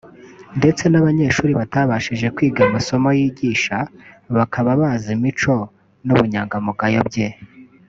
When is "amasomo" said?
2.67-3.09